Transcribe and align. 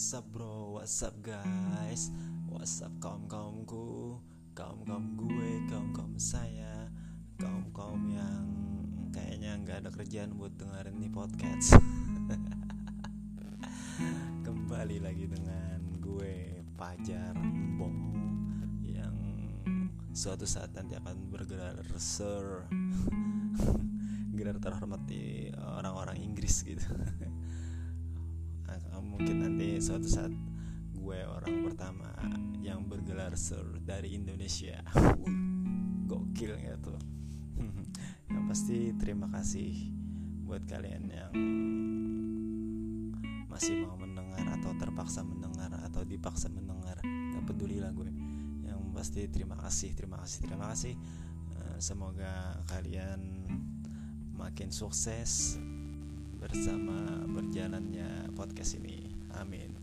What's 0.00 0.16
bro, 0.32 0.80
what's 0.80 1.04
up 1.04 1.12
guys? 1.20 2.08
What's 2.48 2.80
up 2.80 2.88
kaum-kaumku? 3.04 4.16
Kaum-kaum 4.56 5.12
gue, 5.12 5.60
kaum-kaum 5.68 6.16
saya 6.16 6.88
Kaum-kaum 7.36 8.08
yang 8.08 8.48
kayaknya 9.12 9.60
nggak 9.60 9.84
ada 9.84 9.92
kerjaan 9.92 10.40
buat 10.40 10.56
dengerin 10.56 11.04
nih 11.04 11.12
podcast. 11.12 11.68
Kembali 14.48 15.04
lagi 15.04 15.28
dengan 15.28 16.00
gue, 16.00 16.64
Pajar 16.80 17.36
Mbong 17.36 18.00
Yang 18.80 19.16
suatu 20.16 20.48
saat 20.48 20.72
nanti 20.72 20.96
akan 20.96 21.28
bergelar 21.28 21.76
Sir. 22.00 22.72
Gelar 24.40 24.56
terhormat 24.64 25.04
orang-orang 25.60 26.24
Inggris 26.24 26.64
gitu 26.64 26.88
mungkin 29.00 29.44
nanti 29.44 29.80
suatu 29.80 30.06
saat 30.06 30.32
gue 30.92 31.18
orang 31.24 31.64
pertama 31.66 32.12
yang 32.60 32.84
bergelar 32.86 33.34
Sir 33.34 33.80
dari 33.80 34.14
Indonesia. 34.14 34.84
Gokil 36.10 36.58
gitu 36.58 36.94
yang 38.34 38.44
pasti 38.50 38.90
terima 38.98 39.30
kasih 39.30 39.94
buat 40.42 40.66
kalian 40.66 41.04
yang 41.06 41.32
masih 43.46 43.86
mau 43.86 43.94
mendengar 43.94 44.42
atau 44.58 44.74
terpaksa 44.74 45.22
mendengar 45.22 45.70
atau 45.86 46.02
dipaksa 46.02 46.50
mendengar. 46.50 46.98
Gak 47.02 47.44
peduli 47.46 47.78
lah 47.78 47.94
gue. 47.94 48.10
Yang 48.66 48.80
pasti 48.94 49.20
terima 49.30 49.56
kasih 49.58 49.94
terima 49.94 50.18
kasih 50.22 50.38
terima 50.42 50.66
kasih. 50.72 50.94
Eh, 51.54 51.78
semoga 51.78 52.62
kalian 52.70 53.46
makin 54.34 54.72
sukses 54.72 55.60
bersama 56.40 57.20
berjalannya 57.28 58.32
podcast 58.32 58.80
ini. 58.80 59.12
Amin. 59.36 59.76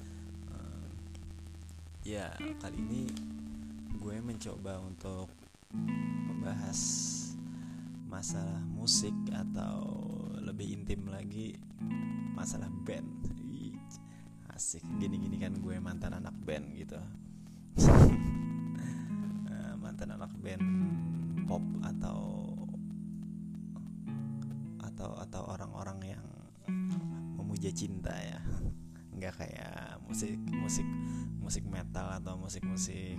Uh, 0.49 0.89
ya 2.01 2.33
kali 2.57 2.81
ini 2.81 3.05
gue 4.01 4.17
mencoba 4.25 4.81
untuk 4.81 5.29
membahas 5.69 6.81
masalah 8.09 8.57
musik 8.73 9.13
atau 9.29 10.01
lebih 10.41 10.81
intim 10.81 11.05
lagi 11.13 11.53
masalah 12.33 12.73
band. 12.89 13.05
Asik. 14.57 14.81
Gini-gini 14.97 15.37
kan 15.37 15.53
gue 15.61 15.77
mantan 15.77 16.17
anak 16.17 16.33
band 16.41 16.73
gitu. 16.73 16.97
Uh, 19.45 19.77
mantan 19.85 20.17
anak 20.17 20.33
band 20.41 20.65
pop 21.45 21.61
atau 21.85 22.41
atau 24.81 25.13
atau 25.21 25.41
orang-orang 25.53 26.17
yang 26.17 26.25
memuja 27.57 27.73
cinta 27.73 28.13
ya. 28.13 28.37
Nggak 29.17 29.33
kayak 29.33 29.97
musik 30.05 30.37
musik 30.45 30.85
musik 31.41 31.65
metal 31.65 32.05
atau 32.21 32.37
musik 32.37 32.61
musik 32.61 33.17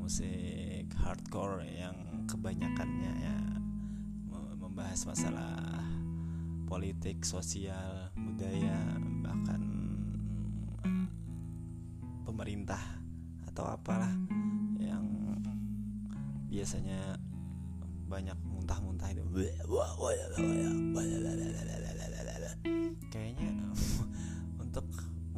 musik 0.00 0.88
hardcore 0.96 1.68
yang 1.68 2.24
kebanyakannya 2.24 3.12
ya 3.20 3.36
membahas 4.56 5.04
masalah 5.04 5.84
politik 6.64 7.28
sosial 7.28 8.08
budaya 8.16 8.96
bahkan 9.20 9.60
pemerintah 12.24 12.80
atau 13.52 13.68
apalah 13.68 14.16
yang 14.80 15.04
biasanya 16.48 17.20
banyak 18.08 18.38
muntah-muntah 18.48 19.12
itu 19.12 19.20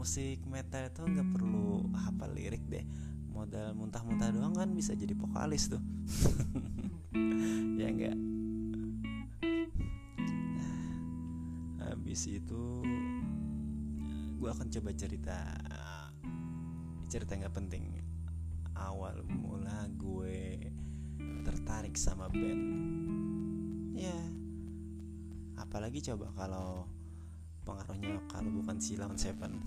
musik 0.04 0.44
metal 0.44 0.84
itu 0.84 1.00
nggak 1.00 1.32
perlu 1.32 1.88
hafal 1.96 2.28
lirik 2.36 2.60
deh. 2.68 2.84
Modal 3.32 3.72
muntah-muntah 3.72 4.36
doang 4.36 4.52
kan 4.52 4.68
bisa 4.76 4.92
jadi 4.92 5.16
vokalis 5.16 5.72
tuh. 5.72 5.80
Ya 7.74 7.90
enggak 7.90 8.16
habis 11.84 12.26
itu 12.26 12.62
gue 14.38 14.50
akan 14.52 14.68
coba 14.70 14.90
cerita. 14.92 15.38
Cerita 17.08 17.34
nggak 17.34 17.54
penting. 17.56 17.98
Awal 18.76 19.24
mula 19.26 19.88
gue 19.96 20.68
tertarik 21.48 21.96
sama 21.96 22.28
band. 22.28 22.62
Ya 23.96 24.20
apalagi 25.58 26.04
coba 26.06 26.30
kalau 26.36 26.86
pengaruhnya 27.64 28.20
kalau 28.28 28.52
bukan 28.60 28.76
Silawan 28.78 29.16
Seven. 29.16 29.52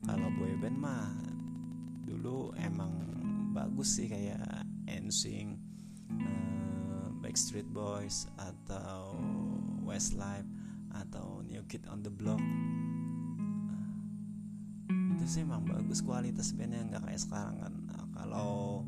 Kalau 0.00 0.32
boyband 0.32 0.80
mah 0.80 1.12
dulu 2.08 2.56
emang 2.56 2.88
bagus 3.52 4.00
sih 4.00 4.08
kayak 4.08 4.40
NSYNC 4.88 5.60
uh, 6.24 7.12
Backstreet 7.20 7.68
Boys 7.68 8.24
atau 8.40 9.12
Westlife 9.84 10.48
atau 10.96 11.44
New 11.44 11.60
Kid 11.68 11.84
on 11.92 12.00
the 12.00 12.08
Block. 12.08 12.40
Itu 14.88 15.24
sih 15.28 15.44
emang 15.44 15.68
bagus 15.68 16.00
kualitas 16.00 16.56
bandnya 16.56 16.96
nggak 16.96 17.04
kayak 17.04 17.20
sekarang 17.20 17.56
kan. 17.60 17.74
Nah, 17.84 18.04
kalau 18.16 18.82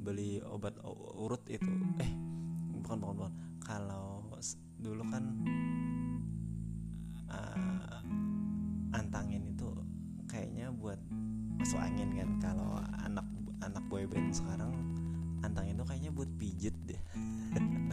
beli 0.00 0.40
obat 0.48 0.80
urut 1.14 1.44
itu 1.52 1.70
eh 2.00 2.12
bukan 2.72 3.04
bukan 3.04 3.14
bukan. 3.20 3.34
Kalau 3.60 4.24
dulu 4.80 5.04
kan 5.08 5.24
uh, 7.34 8.00
antangin 8.94 9.44
itu 9.50 9.68
kayaknya 10.30 10.70
buat 10.70 10.98
masuk 11.58 11.80
angin 11.80 12.14
kan. 12.14 12.30
Kalau 12.38 12.78
anak 13.02 13.26
anak 13.62 13.84
boyband 13.90 14.30
sekarang 14.30 14.72
antangin 15.42 15.76
itu 15.76 15.84
kayaknya 15.86 16.12
buat 16.14 16.30
pijet 16.38 16.76
deh. 16.86 17.00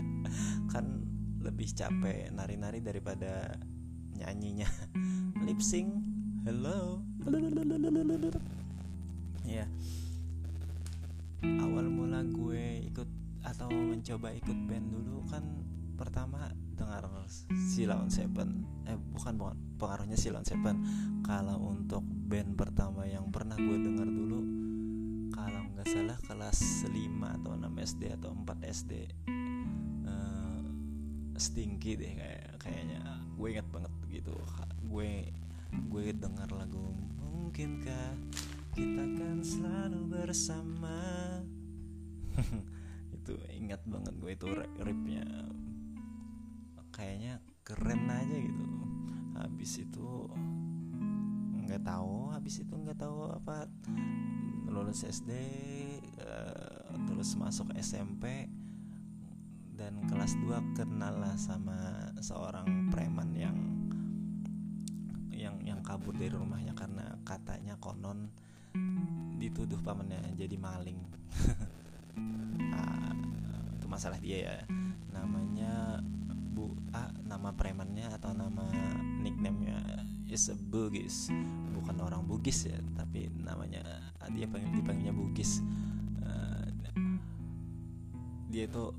Kan 0.73 1.05
lebih 1.41 1.73
capek 1.73 2.29
nari-nari 2.31 2.79
daripada 2.79 3.57
nyanyinya. 4.15 4.69
Lip 5.45 5.59
sync 5.59 5.89
hello. 6.45 7.01
Ya 9.41 9.65
awal 11.41 11.89
mula 11.89 12.21
gue 12.29 12.85
ikut 12.85 13.09
atau 13.41 13.73
mencoba 13.73 14.29
ikut 14.37 14.57
band 14.69 14.87
dulu 14.93 15.25
kan 15.25 15.41
pertama 16.01 16.49
dengar 16.73 17.05
Silaun 17.53 18.09
Seven. 18.09 18.65
Eh 18.89 18.97
bukan 18.97 19.37
bukan. 19.37 19.57
Pengaruhnya 19.77 20.17
Silaun 20.17 20.41
Seven. 20.41 20.81
Kalau 21.21 21.61
untuk 21.69 22.01
band 22.01 22.57
pertama 22.57 23.05
yang 23.05 23.29
pernah 23.29 23.53
gue 23.53 23.77
dengar 23.77 24.09
dulu 24.09 24.41
kalau 25.29 25.61
nggak 25.71 25.87
salah 25.87 26.17
kelas 26.25 26.89
5 26.89 27.37
atau 27.37 27.51
6 27.53 27.85
SD 27.85 28.01
atau 28.17 28.33
4 28.33 28.73
SD 28.81 28.91
uh, 30.09 30.65
Stinky 31.37 31.93
deh 31.93 32.13
kayak 32.17 32.57
kayaknya. 32.57 33.01
Gue 33.37 33.47
inget 33.53 33.69
banget 33.69 33.93
gitu. 34.09 34.33
Gue 34.89 35.29
gue 35.71 36.05
dengar 36.17 36.49
lagu 36.49 36.97
mungkinkah 37.21 38.17
kita 38.73 39.03
kan 39.05 39.37
selalu 39.45 40.01
bersama. 40.09 40.97
Itu 43.21 43.37
ingat 43.53 43.85
banget 43.85 44.17
gue 44.17 44.31
itu 44.33 44.47
ripnya 44.81 45.23
kayaknya 47.01 47.41
keren 47.65 48.05
aja 48.05 48.37
gitu. 48.37 48.65
Habis 49.33 49.81
itu 49.81 50.29
nggak 51.65 51.81
tahu 51.81 52.29
habis 52.29 52.61
itu 52.61 52.73
nggak 52.77 52.99
tahu 53.01 53.31
apa 53.31 53.65
lulus 54.69 55.07
SD 55.07 55.31
eh, 56.21 56.93
terus 57.09 57.33
masuk 57.39 57.73
SMP 57.79 58.45
dan 59.73 59.97
kelas 60.05 60.37
2 60.37 60.77
kenal 60.77 61.17
lah 61.17 61.33
sama 61.41 62.11
seorang 62.21 62.91
preman 62.93 63.33
yang 63.33 63.57
yang 65.33 65.57
yang 65.65 65.81
kabur 65.81 66.13
dari 66.13 66.29
rumahnya 66.29 66.77
karena 66.77 67.17
katanya 67.25 67.73
konon 67.81 68.29
dituduh 69.41 69.81
pamannya 69.81 70.37
jadi 70.37 70.53
maling. 70.53 71.01
Nah, 72.61 73.09
itu 73.81 73.87
masalah 73.89 74.21
dia 74.21 74.37
ya. 74.53 74.57
Namanya 75.09 75.97
nama 77.31 77.55
premannya 77.55 78.11
atau 78.11 78.35
nama 78.35 78.67
nicknamenya 79.23 80.03
is 80.27 80.51
a 80.51 80.55
Bugis. 80.59 81.31
Bukan 81.71 81.95
orang 82.03 82.27
Bugis 82.27 82.67
ya 82.67 82.75
tapi 82.99 83.31
namanya 83.31 83.79
dia 84.35 84.51
panggil 84.51 84.83
dipanggilnya 84.83 85.15
Bugis. 85.15 85.63
Uh, 86.19 86.67
dia 88.51 88.67
itu 88.67 88.91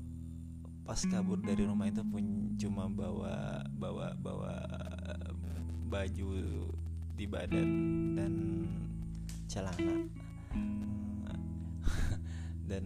pas 0.81 0.97
kabur 0.97 1.37
dari 1.45 1.61
rumah 1.61 1.85
itu 1.85 2.01
pun 2.01 2.57
cuma 2.57 2.89
bawa 2.89 3.61
bawa 3.69 4.17
bawa 4.17 4.53
baju 5.93 6.29
di 7.13 7.25
badan 7.29 7.69
dan 8.17 8.33
celana. 9.45 10.09
Dan 12.73 12.85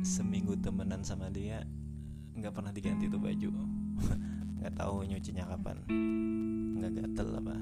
seminggu 0.00 0.56
temenan 0.56 1.04
sama 1.04 1.28
dia 1.28 1.60
nggak 2.38 2.54
pernah 2.54 2.72
diganti 2.72 3.10
tuh 3.10 3.18
baju 3.18 3.50
nggak 4.66 4.82
tahu 4.82 5.06
nyucinya 5.06 5.46
kapan. 5.46 5.78
Nggak 6.74 6.92
gatel 6.98 7.38
apa. 7.38 7.54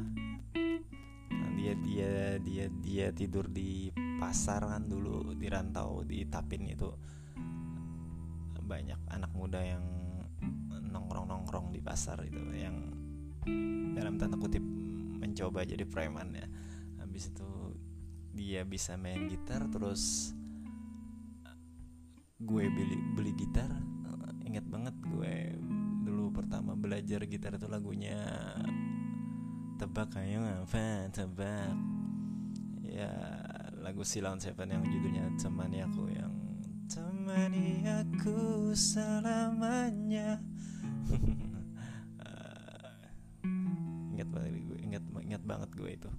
Dia 1.84 2.64
dia 2.80 3.06
tidur 3.12 3.52
di 3.52 3.92
pasar 4.16 4.64
kan 4.64 4.88
dulu 4.88 5.36
di 5.36 5.44
rantau 5.52 6.00
di 6.00 6.24
Tapin 6.24 6.64
itu. 6.64 6.88
Banyak 8.64 9.04
anak 9.12 9.36
muda 9.36 9.60
yang 9.60 9.84
nongkrong 10.72 11.28
nongkrong 11.28 11.76
di 11.76 11.84
pasar 11.84 12.24
itu 12.24 12.40
yang 12.56 12.88
dalam 13.92 14.16
tanda 14.16 14.40
kutip 14.40 14.64
mencoba 15.20 15.68
jadi 15.68 15.84
preman 15.84 16.32
ya. 16.32 16.48
Habis 17.04 17.36
itu 17.36 17.76
dia 18.32 18.64
bisa 18.64 18.96
main 18.96 19.28
gitar 19.28 19.68
terus 19.68 20.32
gue 22.40 22.64
beli 22.64 22.96
beli 23.12 23.36
gitar. 23.36 23.68
Inget 24.48 24.64
banget 24.68 24.96
gue 25.04 25.32
pertama 26.44 26.76
belajar 26.76 27.24
gitar 27.24 27.56
itu 27.56 27.64
lagunya 27.72 28.20
tebak 29.80 30.12
ayo 30.20 30.44
apa? 30.44 31.08
Tebak. 31.08 31.72
Ya 32.84 33.08
lagu 33.80 34.04
Silon 34.04 34.44
Seven 34.44 34.68
yang 34.68 34.84
judulnya 34.84 35.24
temani 35.40 35.80
aku 35.80 36.12
yang 36.12 36.36
temani 36.84 37.80
aku 37.88 38.76
selamanya. 38.76 40.36
Ingat 44.12 44.28
banget 44.28 44.52
gue 44.68 44.78
ingat 44.84 45.00
ingat 45.24 45.42
banget 45.48 45.72
gue 45.72 45.90
itu. 45.96 46.12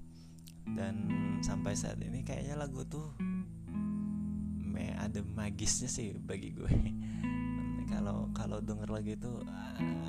Dan 0.73 1.05
sampai 1.45 1.77
saat 1.77 2.01
ini 2.01 2.25
kayaknya 2.25 2.57
lagu 2.57 2.81
tuh 2.89 3.13
me 4.57 4.89
ada 4.97 5.21
magisnya 5.37 5.85
sih 5.85 6.17
bagi 6.17 6.57
gue 6.57 6.67
kalau 7.89 8.29
kalau 8.33 8.57
denger 8.61 8.89
lagu 8.89 9.11
itu 9.13 9.31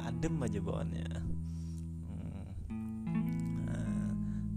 adem 0.05 0.35
aja 0.43 0.59
bawaannya. 0.61 1.09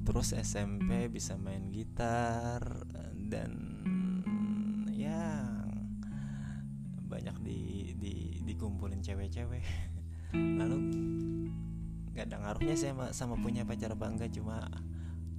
Terus 0.09 0.33
SMP 0.33 1.05
bisa 1.05 1.37
main 1.37 1.69
gitar 1.69 2.65
dan 3.13 3.53
ya 4.89 5.45
banyak 7.05 7.37
di, 7.45 7.93
di 7.93 8.13
dikumpulin 8.41 9.05
cewek-cewek. 9.05 9.61
Lalu 10.59 10.77
gak 12.17 12.25
ada 12.25 12.37
ngaruhnya 12.41 12.75
sama, 12.75 13.13
sama 13.13 13.37
punya 13.37 13.63
pacar 13.63 13.93
bangga 13.93 14.25
cuma 14.33 14.65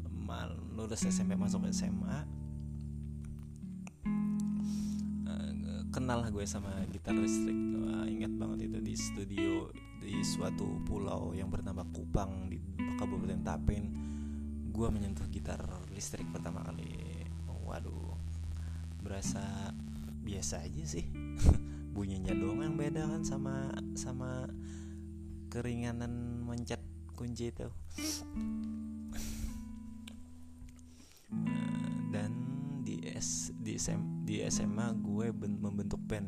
mal 0.06 0.54
lulus 0.72 1.02
SMP 1.02 1.34
masuk 1.34 1.66
SMA 1.74 2.39
kenal 6.00 6.24
gue 6.32 6.48
sama 6.48 6.72
gitar 6.88 7.12
listrik. 7.12 7.52
Wah, 7.84 8.08
ingat 8.08 8.32
banget 8.32 8.72
itu 8.72 8.78
di 8.80 8.94
studio 8.96 9.68
di 10.00 10.24
suatu 10.24 10.80
pulau 10.88 11.36
yang 11.36 11.52
bernama 11.52 11.84
Kupang 11.92 12.48
di 12.48 12.56
Kabupaten 12.96 13.44
Tapin. 13.44 13.84
Gue 14.72 14.88
menyentuh 14.88 15.28
gitar 15.28 15.60
listrik 15.92 16.24
pertama 16.32 16.64
kali. 16.64 16.88
Waduh 17.68 18.16
berasa 19.04 19.44
biasa 20.24 20.64
aja 20.64 20.84
sih. 20.88 21.04
Bunyinya 21.94 22.32
doang 22.32 22.64
yang 22.64 22.80
beda 22.80 23.04
kan 23.04 23.20
sama 23.20 23.68
sama 23.92 24.48
keringanan 25.52 26.40
mencet 26.48 26.80
kunci 27.12 27.52
itu 27.52 27.68
di 33.70 33.78
SM, 33.78 34.26
di 34.26 34.42
SMA 34.50 34.90
gue 34.98 35.30
membentuk 35.30 36.02
band. 36.02 36.26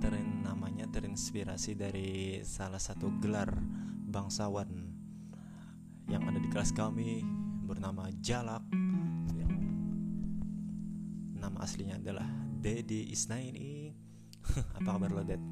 Terin 0.00 0.40
namanya 0.40 0.88
terinspirasi 0.88 1.76
dari 1.76 2.40
salah 2.40 2.80
satu 2.80 3.12
gelar 3.20 3.52
bangsawan 4.08 4.72
yang 6.08 6.24
ada 6.24 6.40
di 6.40 6.48
kelas 6.48 6.72
kami 6.72 7.20
bernama 7.68 8.08
Jalak. 8.24 8.64
Yang 9.36 9.52
nama 11.36 11.60
aslinya 11.60 12.00
adalah 12.00 12.24
Dedi 12.56 13.12
Isnaini. 13.12 13.92
Apa 14.80 14.96
kabar 14.96 15.12
lo 15.12 15.28
Ded? 15.28 15.44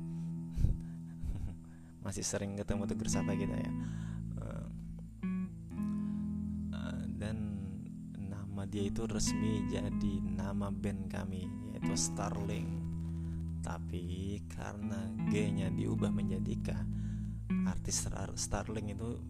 Masih 2.09 2.25
sering 2.25 2.57
ketemu 2.57 2.89
tegur 2.89 3.13
sapa 3.13 3.37
kita 3.37 3.61
ya 3.61 3.73
dia 8.73 8.89
itu 8.89 9.05
resmi 9.05 9.69
jadi 9.69 10.15
nama 10.25 10.73
band 10.73 11.13
kami 11.13 11.45
yaitu 11.77 11.93
Starling 11.93 12.81
tapi 13.61 14.41
karena 14.49 15.13
G-nya 15.29 15.69
diubah 15.71 16.09
menjadi 16.09 16.55
K 16.65 16.69
artis 17.69 18.09
Starling 18.35 18.91
itu 18.91 19.21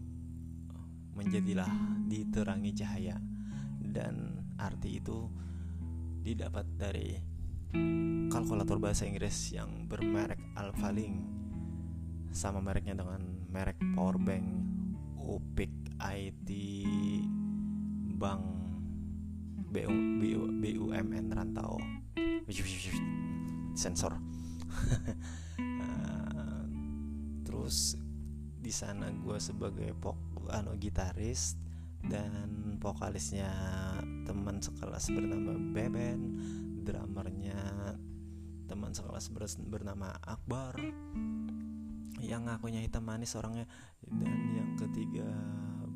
menjadilah 1.13 1.69
diterangi 2.09 2.71
cahaya. 2.73 3.17
Dan 3.83 4.41
arti 4.57 4.97
itu 4.97 5.29
didapat 6.23 6.65
dari 6.79 7.13
kalkulator 8.31 8.81
bahasa 8.81 9.05
Inggris 9.05 9.53
yang 9.53 9.85
bermerek 9.85 10.39
Alphalink 10.57 11.21
sama 12.33 12.63
mereknya 12.63 12.97
dengan 12.97 13.21
merek 13.53 13.77
powerbank 13.93 14.45
Upik 15.21 15.73
IT 16.01 16.49
Bank 18.17 18.41
BU, 19.73 19.89
BU, 20.21 20.43
BUMN 20.61 21.33
Rantau. 21.33 21.81
Sensor. 23.73 24.13
Terus 27.47 27.97
di 28.61 28.69
sana 28.69 29.09
gue 29.09 29.41
sebagai 29.41 29.97
pok 29.97 30.45
anu 30.53 30.77
gitaris 30.77 31.57
dan 32.05 32.77
vokalisnya 32.77 33.49
teman 34.29 34.61
sekelas 34.61 35.09
bernama 35.09 35.57
Beben 35.73 36.19
drummernya 36.85 37.57
teman 38.69 38.93
sekelas 38.93 39.33
bernama 39.65 40.13
Akbar. 40.21 40.77
Yang 42.21 42.41
ngakunya 42.45 42.85
hitam 42.85 43.09
manis 43.09 43.33
orangnya. 43.33 43.65
Dan 44.05 44.37
yang 44.53 44.71
ketiga 44.77 45.27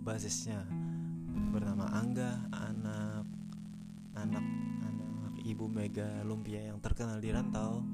basisnya 0.01 0.65
bernama 1.53 1.91
Angga 1.91 2.47
anak 2.51 3.26
anak 4.17 4.45
anak 4.81 5.33
ibu 5.45 5.69
Mega 5.69 6.25
Lumpia 6.25 6.73
yang 6.73 6.81
terkenal 6.81 7.21
di 7.21 7.29
rantau. 7.29 7.85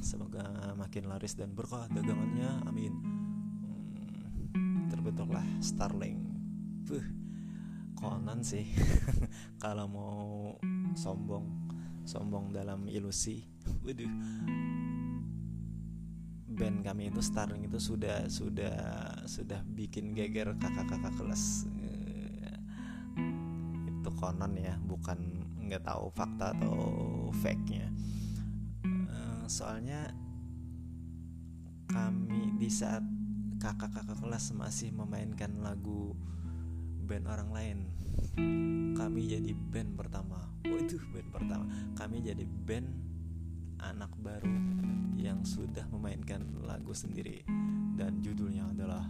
Semoga 0.00 0.74
makin 0.74 1.10
laris 1.10 1.36
dan 1.36 1.52
berkah 1.52 1.86
dagangannya. 1.92 2.64
Amin. 2.66 2.94
Terbentuklah 4.90 5.44
Starling 5.62 6.30
Buh, 6.90 7.06
konon 7.94 8.42
sih. 8.42 8.66
Kalau 9.62 9.86
mau 9.86 10.58
sombong 10.98 11.46
sombong 12.02 12.50
dalam 12.50 12.90
ilusi. 12.90 13.46
Waduh. 13.86 14.10
Band 16.50 16.82
kami 16.82 17.14
itu 17.14 17.22
Starling 17.22 17.70
itu 17.70 17.78
sudah 17.78 18.26
sudah 18.26 18.74
sudah 19.30 19.62
bikin 19.70 20.18
geger 20.18 20.58
kakak-kakak 20.58 21.14
kelas. 21.14 21.70
Itu 23.86 24.10
konon 24.18 24.58
ya 24.58 24.74
bukan 24.82 25.46
nggak 25.70 25.86
tahu 25.86 26.10
fakta 26.10 26.50
atau 26.58 26.74
fake 27.38 27.64
nya 27.70 27.86
eh, 28.90 29.42
soalnya 29.46 30.10
kami 31.86 32.58
di 32.58 32.66
saat 32.66 33.06
kakak-kakak 33.62 34.18
kelas 34.18 34.50
masih 34.58 34.90
memainkan 34.90 35.62
lagu 35.62 36.18
band 37.06 37.26
orang 37.30 37.50
lain 37.54 37.78
kami 39.00 39.26
jadi 39.26 39.52
band 39.56 39.96
pertama. 39.96 40.38
Waduh 40.66 41.02
band 41.12 41.28
pertama. 41.32 41.64
Kami 41.96 42.20
jadi 42.20 42.44
band 42.44 42.88
anak 43.80 44.12
baru 44.20 44.56
yang 45.16 45.40
sudah 45.44 45.88
memainkan 45.88 46.44
lagu 46.64 46.92
sendiri 46.92 47.40
dan 47.96 48.20
judulnya 48.20 48.68
adalah 48.68 49.04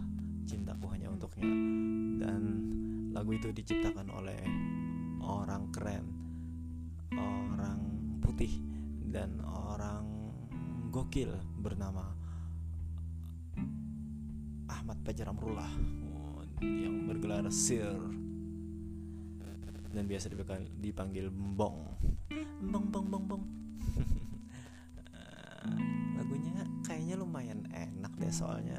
cintaku 0.46 0.86
hanya 0.94 1.10
untuknya. 1.10 1.50
Dan 2.22 2.42
lagu 3.10 3.34
itu 3.34 3.50
diciptakan 3.50 4.08
oleh 4.14 4.40
orang 5.20 5.68
keren 5.74 6.29
orang 7.18 7.80
putih 8.22 8.62
dan 9.10 9.42
orang 9.42 10.06
gokil 10.90 11.34
bernama 11.58 12.14
Ahmad 14.70 14.98
Fajar 15.02 15.30
Amrullah. 15.30 15.70
Yang 16.60 16.96
bergelar 17.08 17.44
Sir. 17.50 17.98
Dan 19.90 20.06
biasa 20.06 20.30
dipanggil 20.78 21.32
Bong 21.34 21.98
Bong 22.60 22.86
Bong 22.94 23.06
Bong 23.10 23.24
Bong 23.26 23.44
lagunya 26.14 26.62
kayaknya 26.86 27.18
lumayan 27.18 27.66
enak 27.74 28.12
deh 28.20 28.30
soalnya. 28.30 28.78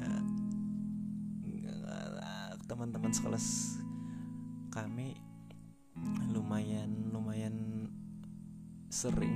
Teman-teman 2.64 3.12
sekelas 3.12 3.76
kami 4.72 5.20
lumayan 6.32 7.12
lumayan 7.12 7.81
sering 8.92 9.32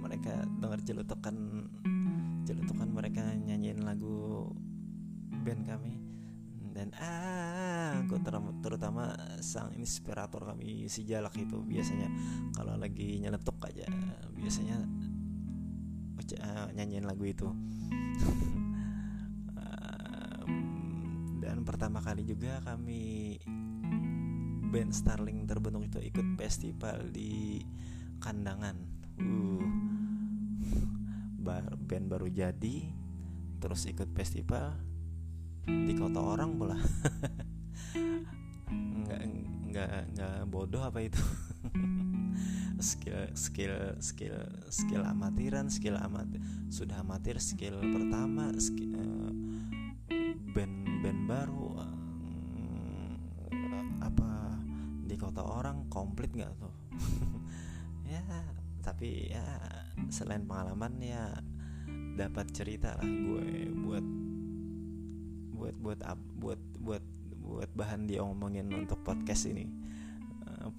mereka 0.00 0.48
dengar 0.56 0.80
jelutukan 0.80 1.36
jelutukan 2.48 2.88
mereka 2.88 3.20
nyanyiin 3.36 3.84
lagu 3.84 4.48
band 5.44 5.68
kami. 5.68 6.00
Dan 6.74 6.90
aku 6.96 8.18
ter- 8.24 8.58
terutama 8.64 9.14
sang 9.44 9.76
inspirator 9.76 10.42
kami 10.42 10.88
si 10.90 11.04
Jalak 11.06 11.36
itu 11.38 11.60
biasanya 11.62 12.10
kalau 12.56 12.74
lagi 12.74 13.22
nyeletuk 13.22 13.62
aja 13.62 13.86
biasanya 14.34 14.82
uh, 16.40 16.68
nyanyiin 16.72 17.04
lagu 17.04 17.28
itu. 17.28 17.46
Dan 21.44 21.62
pertama 21.62 22.00
kali 22.00 22.24
juga 22.24 22.58
kami 22.64 23.36
band 24.72 24.90
Starling 24.96 25.46
terbentuk 25.46 25.84
itu 25.84 26.00
ikut 26.02 26.40
festival 26.40 27.12
di 27.12 27.62
Kandangan 28.18 28.93
uh 29.18 29.54
band 31.84 32.08
baru 32.08 32.26
jadi 32.32 32.90
terus 33.60 33.84
ikut 33.86 34.10
festival 34.16 34.74
di 35.64 35.92
kota 35.96 36.20
orang 36.20 36.56
pula. 36.58 36.74
Nggak 39.04 39.22
nggak 39.70 39.90
nggak 40.16 40.36
bodoh 40.48 40.82
apa 40.82 41.04
itu? 41.04 41.20
Skill 42.84 43.32
skill 43.38 43.96
skill 44.02 44.36
skill 44.68 45.06
amatiran 45.06 45.70
skill 45.70 45.96
amat 45.96 46.26
sudah 46.68 47.00
amatir 47.00 47.38
skill 47.38 47.78
pertama 47.80 48.50
skill, 48.60 48.98
uh, 48.98 49.32
band 50.52 51.00
band 51.00 51.20
baru 51.24 51.80
uh, 51.80 51.94
apa 54.04 54.58
di 55.06 55.16
kota 55.16 55.40
orang 55.40 55.86
komplit 55.88 56.34
nggak 56.34 56.52
tuh 56.60 56.74
tapi 59.04 59.36
ya 59.36 59.44
selain 60.08 60.48
pengalaman 60.48 60.96
ya 60.96 61.28
dapat 62.16 62.48
cerita 62.56 62.96
lah 62.96 63.04
gue 63.04 63.68
buat 63.84 64.06
buat 65.52 65.76
buat 65.76 66.00
buat 66.00 66.00
buat 66.40 66.60
buat 66.80 67.04
buat 67.36 67.70
bahan 67.76 68.08
diomongin 68.08 68.72
untuk 68.72 69.04
podcast 69.04 69.44
ini. 69.52 69.68
Uh, 70.48 70.72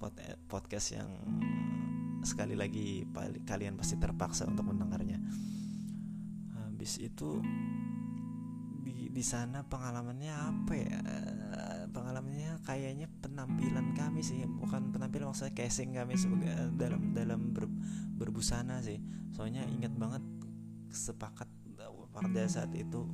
podcast 0.50 0.98
yang 0.98 1.06
sekali 2.26 2.58
lagi 2.58 3.06
kalian 3.46 3.78
pasti 3.78 3.94
terpaksa 3.94 4.42
untuk 4.50 4.74
mendengarnya. 4.74 5.22
Habis 6.66 6.98
itu 6.98 7.38
di 9.16 9.24
sana 9.24 9.64
pengalamannya 9.64 10.28
apa 10.28 10.72
ya? 10.76 11.00
Pengalamannya 11.88 12.60
kayaknya 12.68 13.08
penampilan 13.24 13.96
kami 13.96 14.20
sih 14.20 14.44
bukan 14.44 14.92
penampilan 14.92 15.32
maksudnya 15.32 15.56
casing 15.56 15.96
kami 15.96 16.20
sebagai 16.20 16.52
dalam 16.76 17.16
dalam 17.16 17.56
ber, 17.56 17.64
berbusana 18.20 18.84
sih. 18.84 19.00
Soalnya 19.32 19.64
ingat 19.72 19.96
banget 19.96 20.20
sepakat 20.92 21.48
pada 22.12 22.44
saat 22.44 22.76
itu 22.76 23.08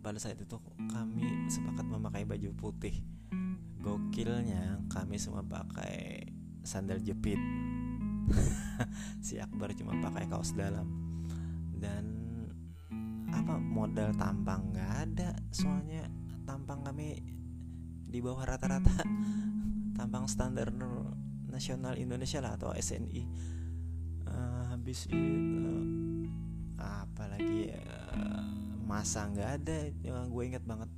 pada 0.00 0.16
saat 0.16 0.40
itu 0.40 0.56
kami 0.88 1.52
sepakat 1.52 1.84
memakai 1.84 2.24
baju 2.24 2.56
putih. 2.56 3.04
Gokilnya 3.84 4.80
kami 4.88 5.20
semua 5.20 5.44
pakai 5.44 6.24
sandal 6.64 7.04
jepit. 7.04 7.36
Si 9.22 9.36
Akbar 9.38 9.76
cuma 9.76 9.94
pakai 10.00 10.26
kaos 10.26 10.56
dalam. 10.56 10.88
Dan 11.76 12.21
apa 13.32 13.56
modal 13.58 14.12
tampang 14.14 14.70
nggak 14.70 14.92
ada? 15.08 15.30
Soalnya 15.50 16.06
tampang 16.44 16.84
kami 16.84 17.18
di 18.06 18.18
bawah 18.20 18.44
rata-rata. 18.44 19.02
Tampang 19.98 20.28
standar 20.28 20.72
nasional 21.48 21.96
Indonesia 22.00 22.40
lah 22.40 22.56
atau 22.56 22.72
SNI 22.72 23.22
uh, 24.24 24.32
eh, 24.32 24.62
habis 24.72 25.04
itu 25.04 25.72
uh, 26.80 27.04
apalagi 27.04 27.72
uh, 27.76 28.44
masa 28.84 29.28
nggak 29.28 29.50
ada. 29.62 29.78
Yang 30.04 30.28
gue 30.32 30.42
inget 30.48 30.64
banget 30.64 30.90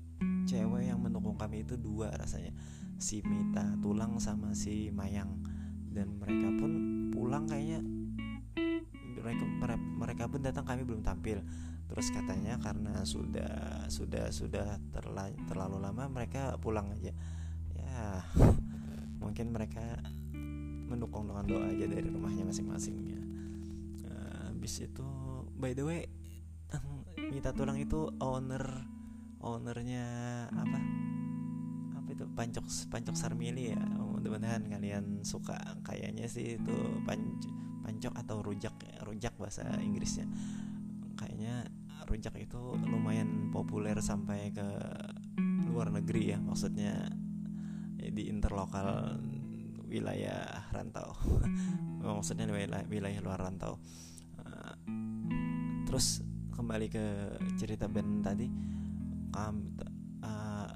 cewek 0.45 0.91
yang 0.91 1.01
mendukung 1.01 1.39
kami 1.39 1.63
itu 1.63 1.79
dua 1.79 2.13
rasanya. 2.15 2.55
Si 2.99 3.23
Mita 3.27 3.75
Tulang 3.83 4.19
sama 4.23 4.55
si 4.55 4.91
Mayang. 4.91 5.43
Dan 5.95 6.19
mereka 6.19 6.51
pun 6.59 6.73
pulang 7.15 7.47
kayaknya 7.47 7.79
mereka 9.25 9.75
mereka 9.81 10.23
pun 10.29 10.45
datang 10.45 10.69
kami 10.69 10.85
belum 10.85 11.01
tampil. 11.01 11.41
Terus 11.89 12.13
katanya 12.13 12.61
karena 12.61 13.05
sudah 13.09 13.87
sudah 13.89 14.29
sudah 14.29 14.77
terlalu, 14.93 15.37
terlalu 15.49 15.77
lama 15.81 16.05
mereka 16.13 16.61
pulang 16.61 16.93
aja. 16.93 17.13
Ya 17.73 18.25
mungkin 19.23 19.57
mereka 19.57 20.05
mendukung 20.85 21.25
dengan 21.25 21.45
doa 21.49 21.65
aja 21.73 21.87
dari 21.89 22.09
rumahnya 22.13 22.45
masing-masing 22.45 22.97
ya. 23.09 23.21
Uh, 24.05 24.41
habis 24.53 24.85
itu 24.85 25.07
by 25.57 25.73
the 25.73 25.85
way 25.85 26.05
Mita 27.33 27.57
Tulang 27.57 27.81
itu 27.81 28.13
owner 28.21 28.85
ownernya 29.41 30.05
apa? 30.53 30.79
Apa 32.01 32.09
itu? 32.13 32.25
Pancok 32.29 32.65
pancok 32.93 33.17
sarmili 33.17 33.73
ya 33.73 33.81
mudah-mudahan 34.25 34.65
kalian 34.73 35.21
suka 35.21 35.53
kayaknya 35.85 36.25
sih 36.25 36.57
itu 36.57 36.77
panc 37.05 37.45
pancok 37.85 38.15
atau 38.17 38.41
rujak 38.41 38.75
rujak 39.05 39.37
bahasa 39.37 39.69
Inggrisnya. 39.85 40.25
Kayaknya 41.21 41.69
rujak 42.09 42.35
itu 42.41 42.61
lumayan 42.81 43.53
populer 43.53 44.01
sampai 44.01 44.53
ke 44.57 44.69
luar 45.69 45.93
negeri 45.93 46.37
ya 46.37 46.39
maksudnya 46.41 47.09
ya, 48.01 48.09
di 48.09 48.33
interlokal 48.33 49.21
wilayah 49.89 50.71
rantau. 50.75 51.15
Maksudnya 52.05 52.51
wilayah, 52.51 52.85
wilayah 52.91 53.21
luar 53.23 53.41
rantau. 53.41 53.81
Uh, 54.43 54.75
terus 55.87 56.21
kembali 56.53 56.91
ke 56.91 57.05
cerita 57.57 57.87
band 57.87 58.27
tadi 58.27 58.51
kam, 59.31 59.79
uh, 60.21 60.69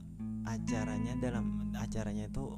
acaranya 0.47 1.19
dalam 1.19 1.75
acaranya 1.77 2.31
itu 2.31 2.57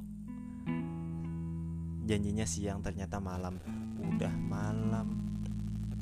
janjinya 2.05 2.45
siang 2.45 2.81
ternyata 2.81 3.21
malam. 3.21 3.57
Udah 4.01 4.33
malam. 4.35 5.07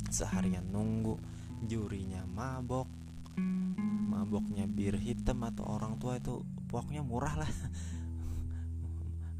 Seharian 0.09 0.65
nunggu 0.71 1.19
jurinya 1.65 2.25
mabok. 2.25 2.87
Maboknya 4.09 4.67
bir 4.67 4.99
hitam 4.99 5.45
atau 5.45 5.63
orang 5.67 5.95
tua 6.01 6.19
itu 6.19 6.43
pokoknya 6.67 7.05
murah 7.05 7.45
lah. 7.45 7.51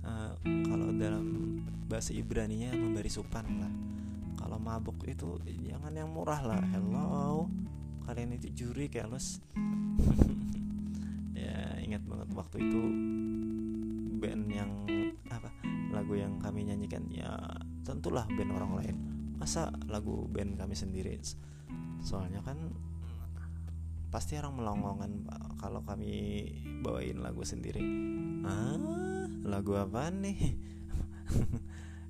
Uh, 0.06 0.34
kalau 0.70 0.90
dalam 0.96 1.60
bahasa 1.90 2.16
Ibrani-nya 2.16 2.76
memberi 2.76 3.12
supan 3.12 3.46
lah. 3.60 3.74
Kalau 4.40 4.56
mabok 4.56 5.04
itu 5.10 5.36
jangan 5.68 5.92
yang 5.92 6.10
murah 6.12 6.40
lah. 6.40 6.62
Hello. 6.72 7.50
Kalian 8.08 8.34
itu 8.34 8.50
juri 8.66 8.90
keles 8.90 9.38
ya 11.40 11.78
ingat 11.80 12.04
banget 12.10 12.30
waktu 12.36 12.58
itu 12.68 12.82
band 14.20 14.46
yang 14.52 14.72
apa 15.32 15.48
lagu 16.00 16.16
yang 16.16 16.40
kami 16.40 16.64
nyanyikan 16.64 17.12
ya 17.12 17.36
tentulah 17.84 18.24
band 18.32 18.56
orang 18.56 18.72
lain. 18.80 18.96
Masa 19.36 19.68
lagu 19.92 20.24
band 20.32 20.56
kami 20.56 20.76
sendiri? 20.80 21.20
Soalnya 22.00 22.40
kan 22.40 22.72
pasti 24.10 24.40
orang 24.40 24.58
melongongan 24.58 25.28
kalau 25.60 25.84
kami 25.84 26.48
bawain 26.80 27.20
lagu 27.20 27.44
sendiri. 27.44 27.84
Ah 28.48 28.80
lagu 29.44 29.76
apa 29.76 30.08
nih? 30.08 30.40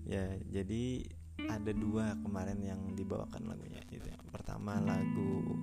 Ya 0.10 0.26
jadi 0.50 1.06
ada 1.38 1.70
dua 1.70 2.18
kemarin 2.26 2.58
yang 2.66 2.82
dibawakan 2.98 3.46
lagunya. 3.46 3.78
Itu 3.94 4.10
yang 4.10 4.26
pertama 4.34 4.82
lagu 4.82 5.54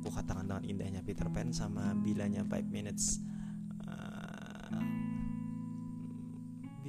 ku 0.00 0.08
katakan 0.08 0.48
dengan 0.48 0.64
indahnya 0.64 1.04
Peter 1.04 1.28
Pan 1.28 1.52
sama 1.52 1.92
bilanya 2.00 2.40
5 2.40 2.64
minutes. 2.72 3.20
Uh, 3.84 4.99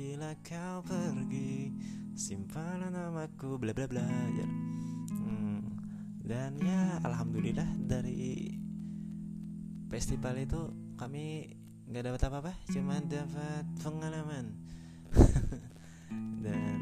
bila 0.02 0.34
kau 0.42 0.82
pergi 0.82 1.70
simpan 2.18 2.90
namaku 2.90 3.62
bla 3.62 3.70
bla 3.70 3.86
bla 3.86 4.02
ya. 4.34 4.50
hmm, 5.14 5.62
dan 6.26 6.58
ya 6.58 6.98
alhamdulillah 7.06 7.70
dari 7.86 8.50
festival 9.94 10.42
itu 10.42 10.74
kami 10.98 11.54
nggak 11.86 12.10
dapat 12.10 12.22
apa-apa 12.34 12.54
cuma 12.74 12.98
dapat 13.06 13.62
pengalaman. 13.86 14.58
Dan 16.42 16.82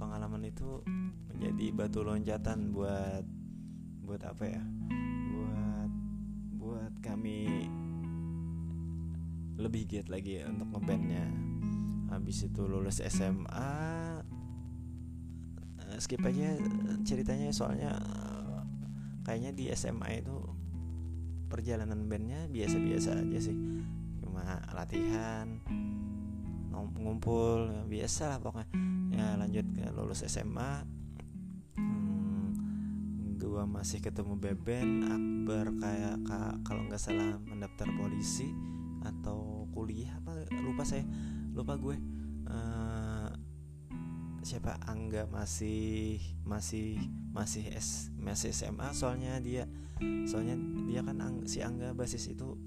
pengalaman 0.00 0.48
itu 0.48 0.80
menjadi 1.28 1.76
batu 1.76 2.00
loncatan 2.08 2.72
buat 2.72 3.24
buat 4.00 4.22
apa 4.24 4.44
ya? 4.48 4.64
Kami 7.04 7.68
lebih 9.60 9.82
giat 9.84 10.08
lagi 10.08 10.40
untuk 10.40 10.72
ngebandnya 10.72 11.53
habis 12.14 12.46
itu 12.46 12.62
lulus 12.64 13.02
SMA 13.02 13.74
eh, 15.82 15.98
skip 15.98 16.22
aja 16.22 16.54
ceritanya 17.02 17.50
soalnya 17.50 17.98
eh, 17.98 18.62
kayaknya 19.26 19.50
di 19.52 19.64
SMA 19.74 20.22
itu 20.22 20.36
perjalanan 21.50 22.10
bandnya 22.10 22.50
biasa-biasa 22.50 23.14
aja 23.14 23.38
sih. 23.38 23.56
Cuma 24.18 24.42
latihan 24.74 25.62
ngumpul 26.74 27.86
biasa 27.86 28.34
lah 28.34 28.38
pokoknya. 28.42 28.68
Ya 29.14 29.38
lanjut 29.38 29.66
ke 29.70 29.86
lulus 29.94 30.26
SMA 30.26 30.82
hmm, 31.78 33.38
gue 33.38 33.62
masih 33.70 34.02
ketemu 34.02 34.34
Beben 34.34 35.06
Akbar 35.06 35.70
kayak 35.78 36.16
kalau 36.66 36.82
nggak 36.90 36.98
salah 36.98 37.38
mendaftar 37.46 37.86
polisi 37.94 38.50
atau 39.04 39.68
kuliah 39.70 40.10
apa 40.18 40.48
lupa 40.64 40.82
saya 40.82 41.04
lupa 41.54 41.78
gue. 41.78 41.96
Uh, 42.44 43.30
siapa? 44.44 44.76
Angga 44.84 45.24
masih 45.30 46.20
masih 46.44 47.00
masih 47.32 47.64
S 47.72 48.12
masih 48.18 48.50
SMA 48.52 48.92
soalnya 48.92 49.38
dia. 49.40 49.64
Soalnya 50.28 50.58
dia 50.84 51.00
kan 51.06 51.18
si 51.46 51.62
Angga 51.62 51.94
basis 51.94 52.28
itu 52.28 52.58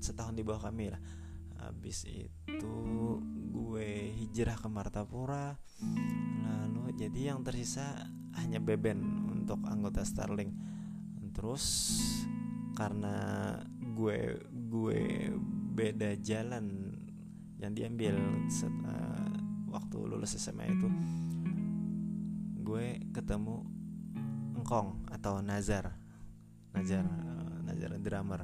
setahun 0.00 0.34
di 0.34 0.42
bawah 0.42 0.72
kami 0.72 0.90
lah. 0.90 1.00
Habis 1.62 2.08
itu 2.10 2.74
gue 3.52 4.16
hijrah 4.18 4.58
ke 4.58 4.68
Martapura. 4.72 5.54
Lalu 6.42 6.96
jadi 6.96 7.30
yang 7.30 7.46
tersisa 7.46 8.08
hanya 8.40 8.58
Beben 8.58 9.28
untuk 9.30 9.60
anggota 9.68 10.02
Starling 10.02 10.72
terus 11.32 11.64
karena 12.76 13.56
gue 13.96 14.40
gue 14.48 15.32
beda 15.72 16.16
jalan 16.20 16.91
yang 17.62 17.78
diambil 17.78 18.18
set, 18.50 18.74
uh, 18.82 19.30
waktu 19.70 19.98
lulus 20.02 20.34
SMA 20.34 20.66
itu 20.66 20.90
gue 22.58 22.98
ketemu 23.14 23.62
Engkong 24.58 25.06
atau 25.10 25.38
Nazar. 25.38 25.94
Nazar 26.74 27.06
uh, 27.06 27.58
Nazar 27.62 27.94
drummer. 28.02 28.42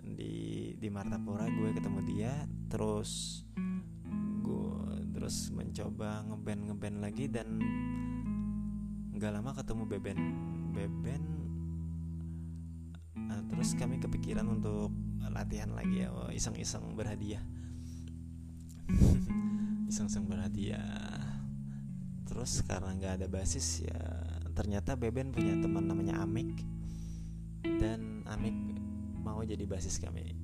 Di 0.00 0.72
di 0.80 0.88
Martapura 0.88 1.44
gue 1.44 1.76
ketemu 1.76 2.00
dia 2.08 2.32
terus 2.72 3.44
gue 4.40 4.72
terus 5.12 5.52
mencoba 5.52 6.24
ngeband 6.24 6.72
ngeband 6.72 6.96
lagi 7.04 7.28
dan 7.28 7.48
nggak 9.12 9.32
lama 9.36 9.52
ketemu 9.52 9.82
Beben. 9.84 10.18
Beben 10.72 11.22
uh, 13.28 13.42
terus 13.52 13.76
kami 13.76 14.00
kepikiran 14.00 14.48
untuk 14.48 14.92
latihan 15.28 15.68
lagi 15.76 16.08
ya 16.08 16.08
oh, 16.08 16.32
iseng-iseng 16.32 16.96
berhadiah 16.96 17.44
iseng-iseng 19.90 20.26
berhadiah. 20.26 21.20
Terus 22.28 22.60
karena 22.64 22.92
nggak 22.96 23.14
ada 23.22 23.26
basis 23.28 23.84
ya 23.84 24.00
ternyata 24.52 24.98
Beben 24.98 25.30
punya 25.30 25.54
teman 25.60 25.86
namanya 25.86 26.20
Amik. 26.24 26.50
Dan 27.62 28.26
Amik 28.26 28.56
mau 29.20 29.44
jadi 29.44 29.64
basis 29.68 30.00
kami. 30.02 30.34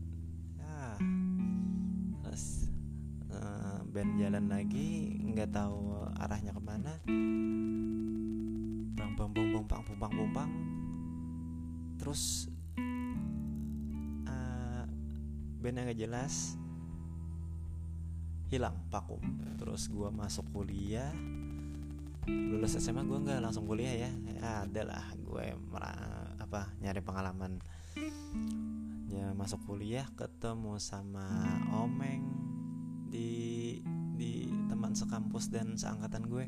Ah 0.63 0.97
terus 2.25 2.71
uh, 3.33 3.85
band 3.91 4.21
jalan 4.21 4.47
lagi 4.49 5.19
nggak 5.33 5.51
tahu 5.53 6.09
arahnya 6.21 6.53
ke 6.53 6.63
mana. 6.63 6.95
Bang 8.95 9.13
bang 9.19 9.31
bang 9.33 9.49
bang 9.53 9.65
bang 9.67 9.99
bang 9.99 10.31
bang 10.33 10.53
terus 12.05 12.53
uh, 14.29 14.85
band 15.65 15.77
yang 15.81 15.89
gak 15.89 16.01
jelas 16.05 16.61
hilang 18.55 18.87
vakum. 18.89 19.21
Terus 19.59 19.91
gue 19.91 20.09
masuk 20.15 20.47
kuliah. 20.55 21.11
Lulus 22.25 22.79
SMA 22.81 23.05
gue 23.05 23.19
nggak 23.21 23.43
langsung 23.45 23.69
kuliah 23.69 24.09
ya, 24.09 24.11
ya 24.33 24.65
ada 24.65 24.83
lah 24.89 25.05
gue 25.19 25.45
apa 26.41 26.73
nyari 26.81 27.03
pengalaman. 27.05 27.61
Ya 29.11 29.35
masuk 29.37 29.61
kuliah 29.69 30.09
ketemu 30.17 30.81
sama 30.81 31.27
Omeng 31.85 32.25
di 33.13 33.79
di 34.15 34.49
teman 34.71 34.97
sekampus 34.97 35.53
dan 35.53 35.77
seangkatan 35.77 36.31
gue. 36.31 36.47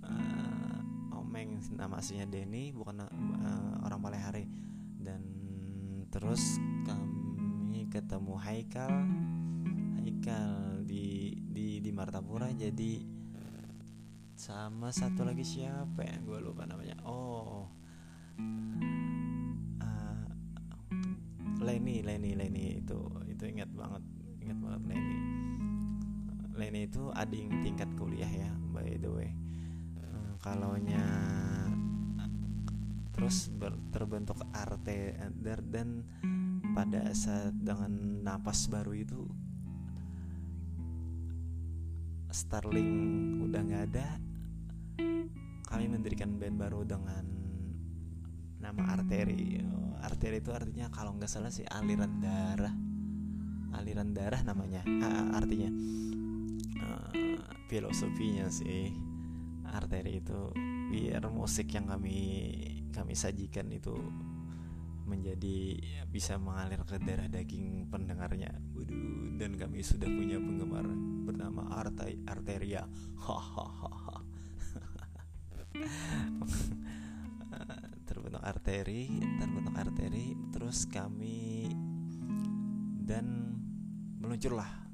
Uh, 0.00 0.80
Omeng 1.20 1.60
nama 1.74 2.00
aslinya 2.00 2.24
Denny 2.24 2.72
bukan 2.72 3.04
uh, 3.04 3.84
orang 3.84 4.00
Palehari. 4.00 4.46
Dan 4.96 5.22
terus 6.08 6.56
kami 6.88 7.84
ketemu 7.92 8.34
Haikal. 8.40 8.94
Haikal 10.00 10.75
di 10.86 11.34
di 11.42 11.82
di 11.82 11.90
Martapura 11.90 12.46
jadi 12.54 13.16
sama 14.36 14.92
satu 14.92 15.24
lagi 15.24 15.42
siapa 15.42 16.04
ya? 16.04 16.20
Gue 16.20 16.44
lupa 16.44 16.68
namanya. 16.68 17.00
Oh. 17.08 17.64
Uh, 19.80 20.26
Lenny 21.64 22.04
Lenny 22.04 22.36
Lenny 22.36 22.84
itu 22.84 23.00
itu 23.32 23.44
ingat 23.48 23.72
banget 23.72 24.04
ingat 24.44 24.58
banget 24.60 24.82
Lenny 24.92 25.18
Lenny 26.52 26.80
itu 26.84 27.08
ading 27.16 27.64
tingkat 27.64 27.88
kuliah 27.96 28.28
ya 28.28 28.52
by 28.70 28.84
the 29.00 29.08
way. 29.08 29.32
Uh, 29.96 30.36
kalaunya 30.44 31.00
terus 33.16 33.48
ber, 33.48 33.72
terbentuk 33.88 34.36
arte 34.52 35.16
dan 35.72 36.04
pada 36.76 37.08
saat 37.16 37.56
dengan 37.56 38.20
napas 38.20 38.68
baru 38.68 38.92
itu 38.92 39.24
Starling 42.36 42.92
udah 43.48 43.60
nggak 43.64 43.84
ada 43.88 44.08
kami 45.72 45.88
mendirikan 45.88 46.36
band 46.36 46.60
baru 46.60 46.84
dengan 46.84 47.24
nama 48.60 48.92
arteri. 48.92 49.56
Arteri 50.04 50.44
itu 50.44 50.52
artinya 50.52 50.92
kalau 50.92 51.16
nggak 51.16 51.32
salah 51.32 51.48
sih 51.48 51.64
aliran 51.64 52.20
darah. 52.20 52.76
Aliran 53.72 54.12
darah 54.12 54.44
namanya 54.44 54.84
uh, 54.84 55.32
artinya. 55.32 55.72
Uh, 56.76 57.40
filosofinya 57.72 58.52
sih 58.52 58.92
arteri 59.72 60.20
itu 60.20 60.52
biar 60.92 61.24
musik 61.32 61.72
yang 61.72 61.88
kami 61.88 62.20
kami 62.92 63.16
sajikan 63.16 63.72
itu 63.72 63.96
menjadi 65.06 65.78
bisa 66.10 66.36
mengalir 66.36 66.82
ke 66.82 66.98
darah 67.00 67.30
daging 67.30 67.86
pendengarnya. 67.88 68.50
Waduh, 68.74 69.38
dan 69.38 69.54
kami 69.54 69.80
sudah 69.80 70.10
punya 70.10 70.36
penggemar 70.42 70.86
bernama 71.24 71.70
Artai 71.78 72.18
Arteria. 72.26 72.84
Terbentuk 78.06 78.42
arteri, 78.42 79.10
terbentuk 79.38 79.76
arteri, 79.76 80.32
terus 80.54 80.86
kami 80.88 81.68
dan 83.06 83.54
meluncurlah 84.18 84.86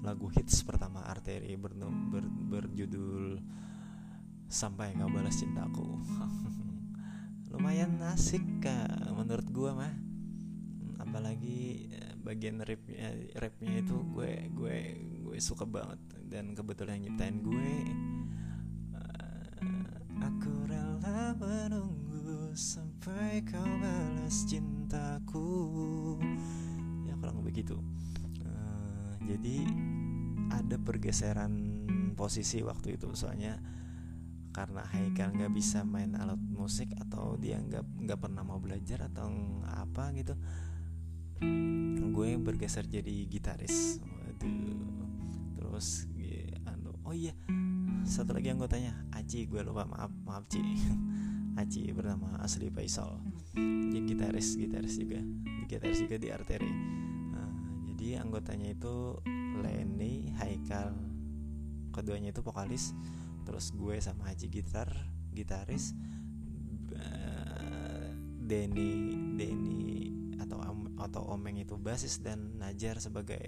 lagu 0.00 0.32
hits 0.32 0.64
pertama 0.64 1.04
arteri 1.04 1.56
ber, 1.60 1.76
ber, 2.08 2.24
berjudul 2.24 3.36
sampai 4.48 4.96
kau 4.96 5.12
balas 5.12 5.36
cintaku 5.36 5.84
lumayan 7.50 7.98
asik 8.14 8.42
kak 8.62 9.10
menurut 9.12 9.46
gue 9.50 9.70
mah. 9.74 9.94
Apalagi 11.02 11.90
eh, 11.90 12.14
bagian 12.22 12.62
rapnya 12.62 13.10
rapnya 13.34 13.82
itu 13.82 13.96
gue 14.14 14.48
gue 14.54 14.76
gue 15.26 15.38
suka 15.42 15.66
banget. 15.66 15.98
Dan 16.30 16.54
kebetulan 16.54 17.02
yang 17.02 17.10
nyiptain 17.10 17.42
gue 17.42 17.72
uh, 18.94 19.50
aku 20.22 20.52
rela 20.70 21.34
menunggu 21.34 22.54
sampai 22.54 23.42
kau 23.42 23.66
balas 23.82 24.46
cintaku. 24.46 25.50
Ya 27.10 27.18
kurang 27.18 27.42
begitu 27.42 27.82
uh, 28.46 29.12
jadi 29.26 29.66
ada 30.50 30.76
pergeseran 30.78 31.52
posisi 32.14 32.62
waktu 32.62 32.94
itu. 32.94 33.10
Soalnya 33.14 33.58
karena 34.50 34.82
Haikal 34.82 35.30
nggak 35.34 35.52
bisa 35.54 35.86
main 35.86 36.14
alat 36.18 36.38
musik 36.38 36.90
atau 36.98 37.38
dia 37.38 37.58
nggak 37.62 38.06
nggak 38.06 38.18
pernah 38.18 38.42
mau 38.42 38.58
belajar 38.58 39.06
atau 39.06 39.30
apa 39.66 40.10
gitu 40.18 40.34
gue 42.10 42.36
bergeser 42.36 42.84
jadi 42.84 43.24
gitaris. 43.24 43.96
Waduh. 44.04 45.08
Terus 45.56 46.04
anu 46.68 46.92
oh 47.06 47.16
iya 47.16 47.32
satu 48.04 48.34
lagi 48.34 48.50
anggotanya 48.52 49.06
Aci 49.14 49.48
gue 49.48 49.62
lupa 49.64 49.88
maaf 49.88 50.12
maaf 50.26 50.44
Ci. 50.50 50.60
Aci 51.60 51.88
bernama 51.96 52.36
asli 52.44 52.68
Faisal. 52.68 53.20
Jadi 53.56 53.98
gitaris 54.04 54.54
gitaris 54.58 54.94
juga 55.00 55.20
gitaris 55.66 55.98
juga 56.04 56.16
di 56.20 56.28
arteri. 56.28 56.72
Nah, 57.32 57.50
jadi 57.90 58.20
anggotanya 58.22 58.74
itu 58.74 59.18
Lenny 59.60 60.34
Haikal 60.36 60.92
keduanya 61.90 62.30
itu 62.30 62.40
vokalis 62.40 62.94
terus 63.44 63.72
gue 63.72 64.00
sama 64.00 64.24
Haji 64.28 64.48
gitar 64.50 64.92
gitaris 65.30 65.94
uh, 66.94 68.10
Denny 68.40 69.14
Denny 69.38 70.10
atau 70.40 70.58
atau 71.00 71.24
Omeng 71.32 71.56
itu 71.62 71.78
basis 71.80 72.20
dan 72.20 72.58
Najar 72.60 73.00
sebagai 73.00 73.40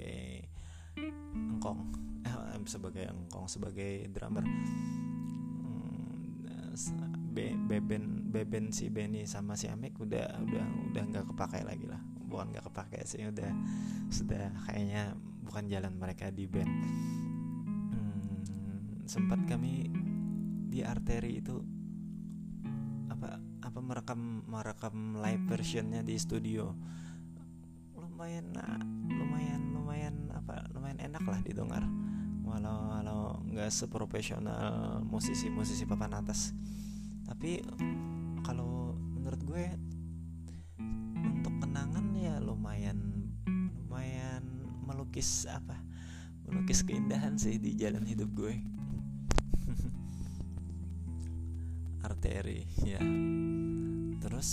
engkong. 1.35 1.93
Eh 2.23 2.63
sebagai 2.69 3.11
engkong 3.11 3.49
sebagai 3.51 4.07
drummer. 4.15 4.47
Hmm, 4.47 6.31
Be 7.33 7.57
Beben 7.57 8.29
Beben 8.31 8.71
si 8.71 8.93
Benny 8.93 9.27
sama 9.27 9.57
si 9.59 9.67
Amek 9.67 9.99
udah 9.99 10.39
udah 10.39 10.67
udah 10.93 11.03
nggak 11.11 11.27
kepakai 11.35 11.67
lagi 11.67 11.91
lah. 11.91 11.99
Bukan 12.29 12.53
nggak 12.55 12.71
kepakai 12.73 13.03
sih 13.05 13.27
udah 13.29 13.53
sudah 14.09 14.49
kayaknya 14.69 15.13
bukan 15.43 15.69
jalan 15.69 15.93
mereka 15.99 16.31
di 16.31 16.47
band 16.49 16.71
sempat 19.13 19.45
kami 19.45 19.93
di 20.73 20.81
arteri 20.81 21.37
itu 21.45 21.61
apa 23.13 23.37
apa 23.61 23.79
merekam 23.85 24.41
merekam 24.49 25.21
live 25.21 25.45
versionnya 25.53 26.01
di 26.01 26.17
studio. 26.17 26.73
Lumayan 27.93 28.57
nah, 28.57 28.81
lumayan 29.13 29.77
lumayan 29.77 30.33
apa 30.33 30.65
lumayan 30.73 31.13
enak 31.13 31.29
lah 31.29 31.45
didengar. 31.45 31.85
Walau 32.41 32.89
walau 32.89 33.45
nggak 33.53 33.69
seprofesional 33.69 35.05
musisi-musisi 35.05 35.85
papan 35.85 36.17
atas. 36.17 36.57
Tapi 37.29 37.61
kalau 38.41 38.97
menurut 38.97 39.45
gue 39.45 39.65
untuk 41.21 41.61
kenangan 41.61 42.17
ya 42.17 42.41
lumayan 42.41 43.29
lumayan 43.77 44.41
melukis 44.89 45.45
apa 45.53 45.77
melukis 46.49 46.81
keindahan 46.81 47.37
sih 47.37 47.61
di 47.61 47.77
jalan 47.77 48.09
hidup 48.09 48.33
gue 48.33 48.57
arteri 52.13 52.69
ya. 52.85 53.01
Terus 54.21 54.51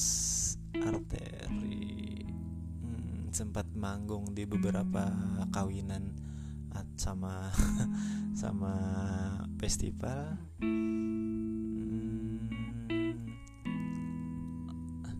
arteri 0.80 2.24
hmm, 2.24 3.36
sempat 3.36 3.67
manggung 3.76 4.32
di 4.32 4.48
beberapa 4.48 5.12
kawinan 5.52 6.08
sama 6.95 7.52
sama 8.48 8.74
festival. 9.60 10.39
Hmm, 10.63 12.48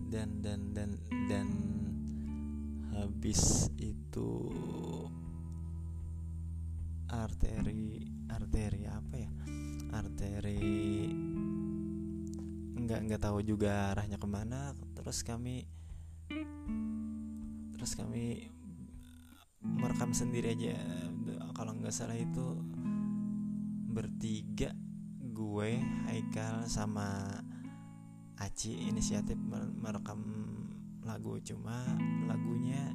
dan 0.08 0.40
dan 0.40 0.72
dan 0.72 0.96
dan 1.28 1.48
habis 2.96 3.68
itu 3.76 4.48
nggak 13.10 13.26
tahu 13.26 13.42
juga 13.42 13.90
arahnya 13.90 14.22
ke 14.22 14.30
mana. 14.30 14.78
Terus 14.94 15.26
kami 15.26 15.66
terus 17.74 17.98
kami 17.98 18.54
merekam 19.66 20.14
sendiri 20.14 20.54
aja. 20.54 20.78
Kalau 21.58 21.74
nggak 21.74 21.90
salah 21.90 22.14
itu 22.14 22.62
bertiga 23.90 24.78
gue 25.26 25.82
Haikal 26.06 26.70
sama 26.70 27.26
Aci 28.38 28.78
inisiatif 28.94 29.42
merekam 29.82 30.22
lagu. 31.02 31.42
Cuma 31.42 31.82
lagunya 32.30 32.94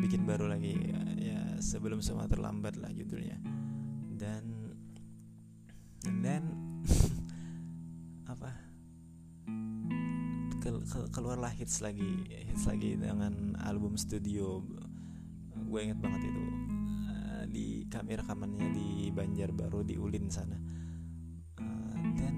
bikin 0.00 0.24
baru 0.24 0.48
lagi. 0.48 0.80
Ya 1.20 1.60
sebelum 1.60 2.00
semua 2.00 2.24
terlambat 2.24 2.80
lah 2.80 2.88
judulnya. 2.88 3.36
Dan 4.16 4.72
dan 6.24 6.55
keluarlah 11.16 11.48
hits 11.48 11.80
lagi 11.80 12.28
hits 12.28 12.68
lagi 12.68 12.92
dengan 13.00 13.56
album 13.64 13.96
studio. 13.96 14.60
Gue 15.64 15.88
inget 15.88 15.96
banget 15.96 16.28
itu. 16.28 16.44
Uh, 17.08 17.42
di 17.48 17.88
kami 17.88 18.20
rekamannya 18.20 18.68
di 18.76 18.88
Banjarbaru 19.08 19.80
di 19.80 19.96
Ulin 19.96 20.28
sana. 20.28 20.60
Uh, 21.56 21.96
dan 22.20 22.36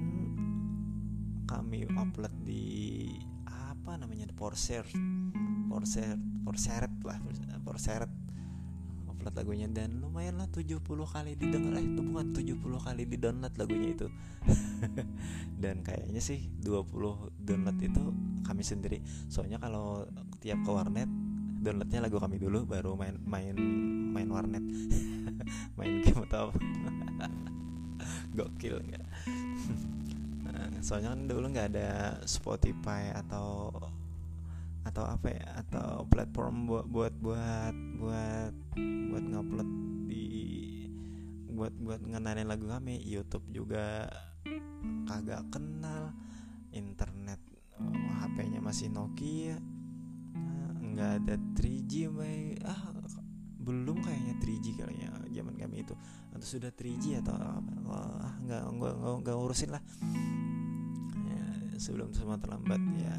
kami 1.50 1.90
upload 1.90 2.30
di 2.46 3.10
apa 3.50 3.98
namanya 3.98 4.30
Porser 4.38 4.86
Porser 5.66 6.14
Porseret 6.46 6.94
lah 7.02 7.18
Porseret 7.66 8.07
upload 9.28 9.44
lagunya 9.44 9.68
dan 9.68 10.00
lumayan 10.00 10.40
lah 10.40 10.48
70 10.48 10.80
kali 10.80 11.36
didengar 11.36 11.76
eh 11.76 11.84
itu 11.84 12.00
bukan 12.00 12.32
70 12.32 12.56
kali 12.80 13.02
di 13.04 13.16
download 13.20 13.54
lagunya 13.60 13.88
itu. 13.92 14.08
Dan 15.62 15.84
kayaknya 15.84 16.16
sih 16.24 16.48
20 16.64 17.44
download 17.44 17.78
itu 17.84 18.02
kami 18.40 18.64
sendiri. 18.64 19.04
Soalnya 19.28 19.60
kalau 19.60 20.08
tiap 20.40 20.64
ke 20.64 20.70
warnet 20.72 21.12
downloadnya 21.60 22.00
lagu 22.08 22.16
kami 22.16 22.40
dulu 22.40 22.64
baru 22.64 22.96
main 22.96 23.20
main 23.20 23.56
main 24.16 24.28
warnet. 24.32 24.64
Main 25.78 26.02
game 26.02 26.26
atau 26.28 26.50
gokil 28.36 28.82
nggak? 28.84 29.06
Nah, 30.44 30.66
soalnya 30.82 31.14
kan 31.14 31.20
dulu 31.30 31.46
nggak 31.54 31.68
ada 31.72 32.18
Spotify 32.26 33.14
atau 33.14 33.70
atau 34.88 35.04
apa 35.04 35.28
ya 35.28 35.46
atau 35.60 36.08
platform 36.08 36.64
buat 36.64 36.86
buat 36.88 37.14
buat 37.20 37.76
buat 38.00 38.54
buat 39.12 39.24
ngupload 39.28 39.70
di 40.08 40.26
buat 41.52 41.74
buat 41.76 42.00
ngenalin 42.00 42.48
lagu 42.48 42.70
kami. 42.72 42.96
YouTube 43.04 43.44
juga 43.52 44.08
kagak 45.04 45.44
kenal. 45.52 46.16
Internet 46.68 47.40
oh, 47.80 48.12
HP-nya 48.24 48.60
masih 48.60 48.92
Nokia. 48.92 49.56
Nggak 50.78 51.10
ada 51.24 51.34
3G 51.56 52.12
may 52.12 52.56
ah 52.64 52.92
belum 53.58 54.00
kayaknya 54.00 54.34
3G 54.40 54.66
kayaknya 54.80 55.08
zaman 55.32 55.54
kami 55.56 55.84
itu. 55.84 55.92
Atau 56.32 56.46
sudah 56.46 56.72
3G 56.72 57.20
atau 57.24 57.36
apa. 57.36 57.72
Nggak 58.44 58.62
nggak 58.76 58.94
nggak, 58.96 59.14
nggak 59.24 59.36
urusin 59.36 59.72
lah. 59.72 59.82
Ya, 61.28 61.44
sebelum 61.76 62.12
semua 62.16 62.40
terlambat 62.40 62.80
ya 63.00 63.16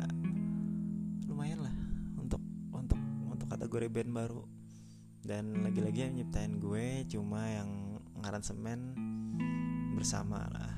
lumayan 1.39 1.63
lah 1.63 1.71
untuk 2.19 2.43
untuk 2.75 2.99
untuk 3.31 3.47
kategori 3.47 3.87
band 3.87 4.11
baru. 4.11 4.43
Dan 5.23 5.63
lagi-lagi 5.63 6.03
yang 6.03 6.19
nyiptain 6.19 6.59
gue 6.59 7.07
cuma 7.07 7.47
yang 7.47 7.95
ngaransemen 8.19 8.91
bersama 9.95 10.43
lah. 10.51 10.75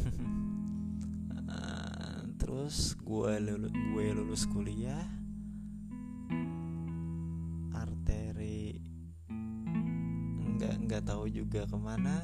Terus 2.40 2.96
gue 3.04 3.32
lulus 3.36 3.76
gue 3.76 4.06
lulus 4.16 4.48
kuliah. 4.48 5.04
Nggak 10.88 11.04
tahu 11.04 11.28
juga 11.28 11.68
ke 11.68 11.76
mana. 11.76 12.16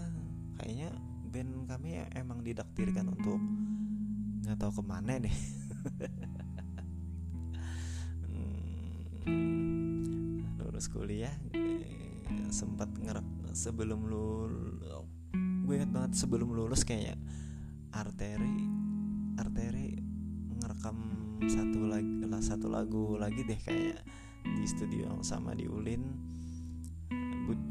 Kayaknya 0.56 0.88
band 1.28 1.68
kami 1.68 2.00
emang 2.16 2.40
didaktirkan 2.40 3.12
untuk 3.12 3.36
nggak 4.40 4.56
tahu 4.56 4.80
ke 4.80 4.82
mana 4.88 5.20
deh 5.20 5.36
lulus 10.76 10.92
kuliah 10.92 11.32
eh, 11.56 12.52
sempat 12.52 12.92
ngerek 13.00 13.56
sebelum 13.56 14.12
lu 14.12 14.44
gue 15.64 15.72
inget 15.72 15.88
banget 15.88 16.12
sebelum 16.20 16.52
lulus 16.52 16.84
kayaknya 16.84 17.16
arteri 17.96 18.60
arteri 19.40 19.96
ngerekam 20.60 20.98
satu 21.48 21.80
lagi 21.88 22.12
satu 22.44 22.68
lagu 22.68 23.16
lagi 23.16 23.40
deh 23.48 23.56
kayak 23.56 24.04
di 24.44 24.68
studio 24.68 25.24
sama 25.24 25.56
di 25.56 25.64
Ulin. 25.64 26.04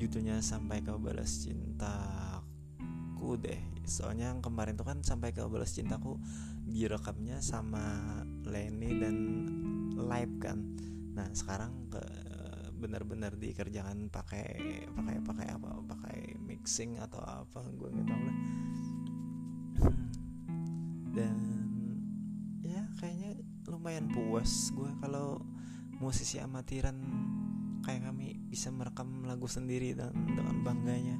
Judulnya 0.01 0.41
sampai 0.41 0.81
kau 0.81 0.97
balas 0.97 1.45
cintaku 1.45 3.37
deh. 3.37 3.61
Soalnya 3.85 4.33
yang 4.33 4.41
kemarin 4.41 4.73
tuh 4.73 4.89
kan 4.89 5.05
sampai 5.05 5.29
kau 5.29 5.45
balas 5.45 5.77
cintaku 5.77 6.17
direkamnya 6.65 7.37
sama 7.37 8.01
Lenny 8.49 8.97
dan 8.97 9.15
live 9.93 10.35
kan. 10.41 10.57
Nah 11.13 11.29
sekarang 11.37 11.93
ke 11.93 12.24
benar-benar 12.85 13.33
dikerjakan 13.33 14.13
pakai 14.13 14.61
pakai 14.93 15.17
pakai 15.25 15.47
apa 15.49 15.69
pakai 15.89 16.37
mixing 16.37 17.01
atau 17.01 17.17
apa 17.25 17.65
gue 17.73 17.89
nggak 17.89 18.05
tahu 18.05 18.21
lah. 18.21 18.37
Dan 21.17 21.37
ya 22.61 22.85
kayaknya 23.01 23.41
lumayan 23.65 24.05
puas 24.13 24.69
gue 24.69 24.91
kalau 25.01 25.41
musisi 25.97 26.37
amatiran 26.37 27.01
kayak 27.81 28.05
kami 28.05 28.37
bisa 28.45 28.69
merekam 28.69 29.25
lagu 29.25 29.49
sendiri 29.49 29.97
dan 29.97 30.13
dengan 30.13 30.61
bangganya 30.61 31.17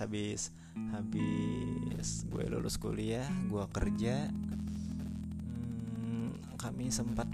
habis 0.00 0.54
habis 0.94 0.96
habis. 0.96 2.24
Gue 2.32 2.48
lulus 2.48 2.80
kuliah 2.80 3.28
gue 3.50 3.64
kerja. 3.76 4.32
Hmm, 6.00 6.32
kami 6.56 6.88
sempat 6.88 7.28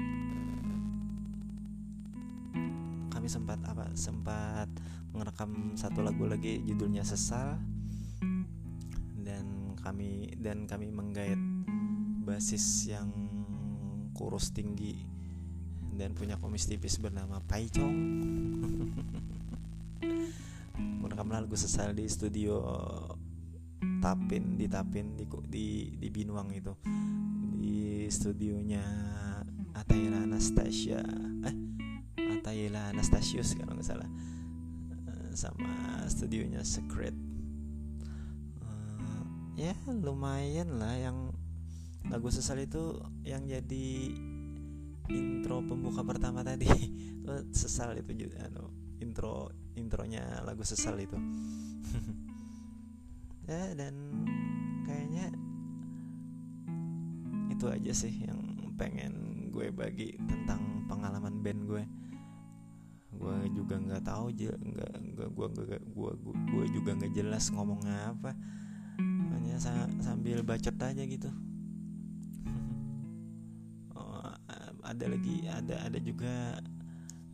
kami 3.15 3.29
sempat 3.31 3.63
apa? 3.63 3.87
Sempat 3.95 4.67
merekam 5.15 5.79
satu 5.79 6.03
lagu 6.03 6.27
lagi 6.27 6.59
judulnya 6.67 7.07
sesal. 7.07 7.59
Kami 9.79 10.37
dan 10.37 10.69
kami 10.69 10.93
menggait 10.93 11.41
basis 12.29 12.93
yang 12.93 13.09
kurus 14.13 14.53
tinggi 14.53 15.01
dan 15.97 16.13
punya 16.13 16.37
komis 16.37 16.69
tipis 16.69 17.01
bernama 17.01 17.41
Paicong 17.49 17.97
merekam 21.19 21.35
lagu 21.35 21.59
sesal 21.59 21.99
di 21.99 22.07
studio 22.07 22.63
Tapin 23.99 24.55
di 24.55 24.71
Tapin 24.71 25.19
di 25.19 25.27
di, 25.51 25.67
di 25.99 26.09
Binuang 26.15 26.55
itu. 26.55 26.71
Di 27.59 28.07
studionya 28.07 28.87
Ataira 29.75 30.23
Anastasia 30.23 31.03
eh 31.43 32.39
Tayla 32.39 32.95
Anastasius 32.95 33.59
kalau 33.59 33.75
nggak 33.75 33.89
salah. 33.91 34.07
Uh, 35.11 35.35
sama 35.35 36.07
studionya 36.07 36.63
Secret. 36.63 37.19
Uh, 38.63 39.27
ya 39.59 39.75
lumayan 39.91 40.79
lah 40.79 41.03
yang 41.03 41.35
lagu 42.15 42.31
sesal 42.31 42.63
itu 42.63 42.95
yang 43.27 43.43
jadi 43.43 44.15
intro 45.11 45.67
pembuka 45.67 46.07
pertama 46.07 46.47
tadi. 46.47 46.71
Sesal 47.51 47.99
itu 47.99 48.15
juga 48.15 48.47
anu, 48.47 48.71
intro 48.99 49.51
intronya 49.79 50.43
lagu 50.43 50.63
sesal 50.67 50.99
itu. 50.99 51.19
Ya 53.49 53.73
dan 53.73 53.97
kayaknya 54.85 55.33
itu 57.49 57.65
aja 57.65 57.93
sih 57.97 58.13
yang 58.29 58.37
pengen 58.77 59.49
gue 59.49 59.73
bagi 59.73 60.21
tentang 60.29 60.85
pengalaman 60.85 61.41
band 61.41 61.65
gue. 61.65 61.85
Gue 63.17 63.37
juga 63.57 63.81
nggak 63.81 64.05
tahu 64.05 64.37
nggak 64.37 64.93
nggak 65.01 65.29
gue 65.33 65.47
nggak 65.49 65.81
gue 65.81 66.13
gue 66.53 66.65
juga 66.77 66.91
nggak 67.01 67.13
jelas 67.17 67.49
ngomong 67.49 67.81
apa. 67.89 68.37
Hanya 69.33 69.57
sambil 70.05 70.45
bacot 70.45 70.77
aja 70.77 71.03
gitu. 71.09 71.33
Oh, 73.97 74.31
ada 74.85 75.05
lagi 75.11 75.49
ada 75.49 75.89
ada 75.89 75.99
juga 75.99 76.61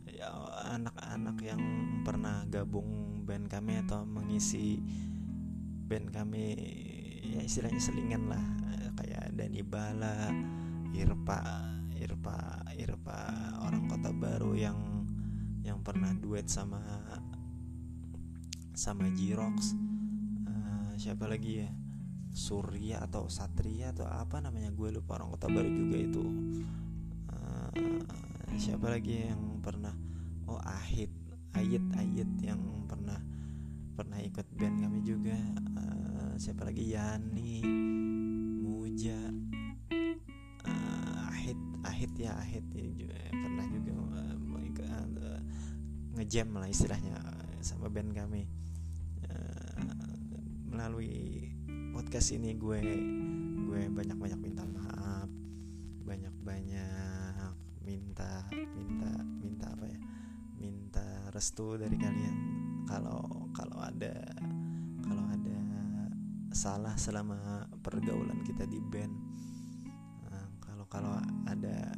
ya, 0.09 0.31
anak-anak 0.65 1.37
yang 1.45 1.61
pernah 2.01 2.43
gabung 2.49 3.21
band 3.25 3.49
kami 3.49 3.81
atau 3.85 4.01
mengisi 4.05 4.81
band 5.85 6.09
kami 6.09 6.57
ya 7.21 7.41
istilahnya 7.45 7.81
selingan 7.81 8.25
lah. 8.29 8.45
Kayak 8.95 9.35
Dani 9.35 9.61
Bala 9.61 10.31
Irpa 10.95 11.41
Irpa 11.99 12.63
Irpa 12.79 13.19
orang 13.59 13.91
kota 13.91 14.09
baru 14.15 14.55
yang 14.55 14.79
yang 15.65 15.83
pernah 15.83 16.15
duet 16.15 16.47
sama 16.47 16.79
sama 18.75 19.07
Jirox 19.11 19.75
uh, 20.47 20.93
siapa 20.95 21.27
lagi 21.27 21.63
ya? 21.63 21.69
Surya 22.35 22.99
atau 22.99 23.31
Satria 23.31 23.95
atau 23.95 24.03
apa 24.11 24.43
namanya? 24.43 24.67
Gue 24.75 24.91
lupa 24.91 25.15
orang 25.15 25.31
kota 25.39 25.47
baru 25.47 25.71
juga 25.71 25.97
itu. 26.03 26.23
Uh, 27.31 27.71
siapa 28.59 28.91
lagi 28.91 29.31
yang 29.31 29.63
pernah 29.63 29.95
oh 30.49 30.61
Ahit 30.63 31.11
Ayit 31.55 31.85
Ayit 31.95 32.29
yang 32.43 32.59
pernah 32.85 33.17
pernah 33.95 34.19
ikut 34.19 34.43
band 34.59 34.83
kami 34.83 34.99
juga. 35.07 35.39
Uh, 35.79 36.35
siapa 36.35 36.67
lagi? 36.67 36.91
Yani 36.91 37.63
Muja. 38.59 39.31
Ahit 41.85 42.11
ya 42.19 42.35
Ahit 42.35 42.65
ya, 42.75 42.83
juga 42.91 43.15
pernah 43.31 43.65
juga 43.71 43.91
uh, 43.95 44.35
uh, 45.15 45.39
ngejam 46.19 46.47
lah 46.59 46.67
istilahnya 46.67 47.15
sama 47.63 47.87
band 47.87 48.11
kami. 48.11 48.51
Uh, 49.31 50.11
melalui 50.67 51.55
podcast 51.95 52.35
ini 52.35 52.51
gue 52.59 52.83
gue 53.63 53.81
banyak 53.95 54.17
banyak 54.19 54.39
minta 54.43 54.67
maaf. 54.67 55.31
Banyak 56.03 56.35
banyak 56.43 57.55
minta 57.79 58.43
minta 58.75 59.14
restu 61.35 61.75
dari 61.75 61.99
kalian. 61.99 62.35
Kalau 62.87 63.51
kalau 63.51 63.83
ada 63.83 64.15
kalau 65.03 65.25
ada 65.27 65.57
salah 66.55 66.95
selama 66.95 67.67
pergaulan 67.83 68.39
kita 68.47 68.63
di 68.63 68.79
band 68.79 69.35
kalau 70.95 71.11
ada 71.51 71.91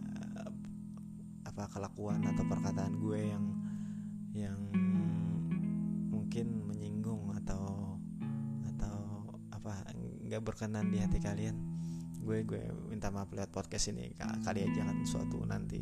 apa 1.46 1.70
kelakuan 1.70 2.26
atau 2.26 2.44
perkataan 2.50 2.98
gue 2.98 3.22
yang 3.30 3.46
yang 4.34 4.60
mungkin 6.10 6.66
menyinggung 6.66 7.30
atau 7.38 7.98
atau 8.74 8.98
apa 9.54 9.86
nggak 10.26 10.42
berkenan 10.42 10.90
di 10.90 10.98
hati 10.98 11.22
kalian 11.22 11.62
gue 12.26 12.42
gue 12.42 12.74
minta 12.90 13.14
maaf 13.14 13.30
lewat 13.30 13.54
podcast 13.54 13.94
ini. 13.94 14.12
Kali 14.18 14.66
aja 14.66 14.82
kan 14.82 14.98
suatu 15.06 15.46
nanti 15.46 15.80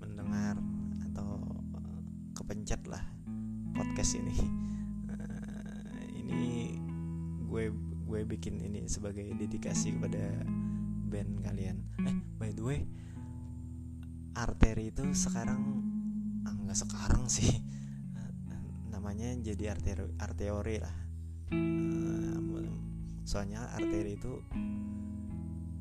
mendengar 0.00 0.56
atau 1.12 1.61
kepencet 2.52 2.84
lah 2.84 3.00
podcast 3.72 4.20
ini. 4.20 4.36
Uh, 5.08 6.04
ini 6.20 6.76
gue 7.48 7.72
gue 8.04 8.20
bikin 8.28 8.60
ini 8.60 8.84
sebagai 8.84 9.24
dedikasi 9.40 9.96
kepada 9.96 10.20
band 11.08 11.40
kalian. 11.40 11.80
Eh 12.04 12.12
by 12.36 12.52
the 12.52 12.60
way 12.60 12.84
arteri 14.36 14.92
itu 14.92 15.00
sekarang 15.16 15.80
ah, 16.44 16.76
sekarang 16.76 17.24
sih. 17.24 17.56
Namanya 18.92 19.32
jadi 19.40 19.72
arteri 19.72 20.12
arteori 20.20 20.76
lah. 20.76 20.96
Soalnya 23.24 23.64
arteri 23.80 24.20
itu 24.20 24.44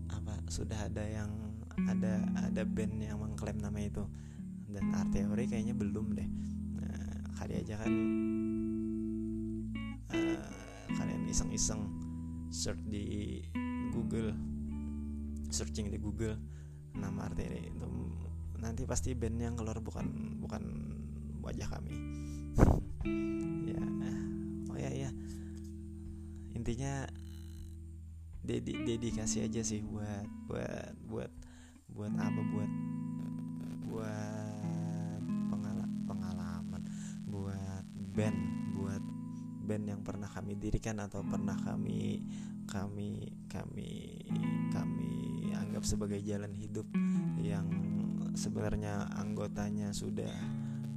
apa 0.08 0.40
sudah 0.48 0.88
ada 0.88 1.04
yang 1.04 1.36
ada 1.84 2.24
ada 2.48 2.64
band 2.64 2.96
yang 2.96 3.20
mengklaim 3.20 3.60
nama 3.60 3.84
itu. 3.84 4.08
Dan 4.72 4.88
arteori 4.96 5.52
kayaknya 5.52 5.76
belum 5.76 6.16
deh 6.16 6.52
kali 7.42 7.58
aja 7.58 7.74
kan 7.82 7.94
uh, 10.14 10.46
kalian 10.94 11.26
iseng-iseng 11.26 11.82
search 12.54 12.86
di 12.86 13.42
Google 13.90 14.38
searching 15.50 15.90
di 15.90 15.98
Google 15.98 16.38
nama 16.94 17.26
arteri 17.26 17.66
itu 17.66 17.90
nanti 18.62 18.86
pasti 18.86 19.18
band 19.18 19.42
yang 19.42 19.56
keluar 19.58 19.82
bukan 19.82 20.38
bukan 20.38 20.64
wajah 21.42 21.68
kami. 21.68 21.94
Ya 23.66 23.82
oh 24.70 24.78
ya 24.78 24.92
ya. 24.94 25.10
Intinya 26.54 27.10
dedi 28.46 28.78
dedikasi 28.86 29.42
aja 29.42 29.66
sih 29.66 29.82
buat 29.82 30.28
buat 30.46 30.94
buat 31.10 31.32
buat 31.90 32.14
apa 32.14 32.42
buat 32.54 32.72
buat 33.90 34.41
band 38.12 38.38
buat 38.76 39.04
band 39.66 39.86
yang 39.88 40.02
pernah 40.04 40.28
kami 40.28 40.60
dirikan 40.60 41.00
atau 41.00 41.24
pernah 41.24 41.56
kami 41.56 42.20
kami 42.68 43.32
kami 43.48 43.92
kami 44.72 45.12
anggap 45.56 45.84
sebagai 45.88 46.20
jalan 46.20 46.52
hidup 46.52 46.88
yang 47.40 47.68
sebenarnya 48.36 49.12
anggotanya 49.16 49.92
sudah 49.92 50.32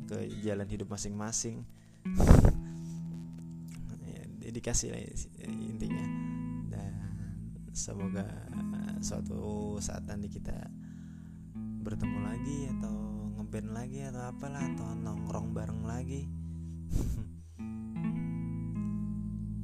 ke 0.06 0.28
jalan 0.44 0.68
hidup 0.68 0.90
masing-masing. 0.90 1.64
Ya, 4.04 4.20
dedikasi 4.36 4.92
lah 4.92 5.00
intinya. 5.48 6.04
Dan 6.68 6.92
semoga 7.72 8.28
suatu 9.00 9.74
saat 9.80 10.04
nanti 10.04 10.28
kita 10.28 10.54
bertemu 11.82 12.18
lagi 12.20 12.58
atau 12.78 12.94
ngeband 13.40 13.70
lagi 13.72 14.00
atau 14.04 14.22
apalah 14.28 14.60
atau 14.60 14.92
nongkrong 14.92 15.56
bareng 15.56 15.82
lagi 15.88 16.28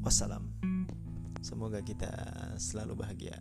wassalam. 0.00 0.52
Semoga 1.40 1.80
kita 1.80 2.10
selalu 2.60 3.00
bahagia 3.00 3.36